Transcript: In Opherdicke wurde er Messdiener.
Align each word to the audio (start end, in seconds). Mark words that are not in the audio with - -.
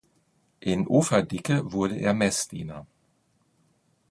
In 0.61 0.87
Opherdicke 0.87 1.71
wurde 1.73 1.95
er 1.95 2.15
Messdiener. 2.15 2.87